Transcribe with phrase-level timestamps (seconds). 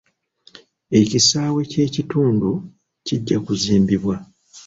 [0.99, 2.51] Ekisaawe ky'ekitundu
[3.05, 4.15] kijja kuzimbibwa.